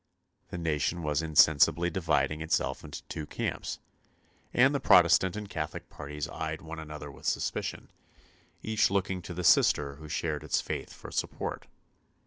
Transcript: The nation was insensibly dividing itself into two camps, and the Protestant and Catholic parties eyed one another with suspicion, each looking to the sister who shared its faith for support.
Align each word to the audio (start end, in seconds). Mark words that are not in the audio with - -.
The 0.49 0.57
nation 0.57 1.03
was 1.03 1.21
insensibly 1.21 1.91
dividing 1.91 2.41
itself 2.41 2.83
into 2.83 3.03
two 3.03 3.27
camps, 3.27 3.77
and 4.51 4.73
the 4.73 4.79
Protestant 4.79 5.35
and 5.35 5.47
Catholic 5.47 5.89
parties 5.91 6.27
eyed 6.27 6.63
one 6.63 6.79
another 6.79 7.11
with 7.11 7.27
suspicion, 7.27 7.91
each 8.63 8.89
looking 8.89 9.21
to 9.21 9.35
the 9.35 9.43
sister 9.43 9.97
who 9.97 10.09
shared 10.09 10.43
its 10.43 10.59
faith 10.59 10.91
for 10.91 11.11
support. 11.11 11.67